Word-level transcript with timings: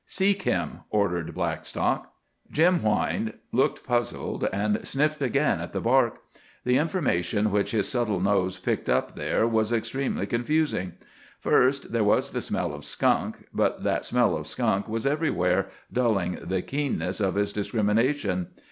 "Seek 0.07 0.41
him," 0.41 0.79
ordered 0.89 1.35
Blackstock. 1.35 2.11
Jim 2.49 2.79
whined, 2.79 3.35
looked 3.51 3.85
puzzled, 3.85 4.47
and 4.51 4.79
sniffed 4.83 5.21
again 5.21 5.61
at 5.61 5.73
the 5.73 5.79
bark. 5.79 6.21
The 6.63 6.79
information 6.79 7.51
which 7.51 7.69
his 7.69 7.87
subtle 7.87 8.19
nose 8.19 8.57
picked 8.57 8.89
up 8.89 9.13
there 9.13 9.47
was 9.47 9.71
extremely 9.71 10.25
confusing. 10.25 10.93
First, 11.39 11.91
there 11.93 12.03
was 12.03 12.31
the 12.31 12.41
smell 12.41 12.73
of 12.73 12.83
skunk—but 12.83 13.83
that 13.83 14.03
smell 14.03 14.35
of 14.35 14.47
skunk 14.47 14.89
was 14.89 15.05
everywhere, 15.05 15.69
dulling 15.93 16.39
the 16.43 16.63
keenness 16.63 17.19
of 17.19 17.35
his 17.35 17.53
discrimination. 17.53 18.47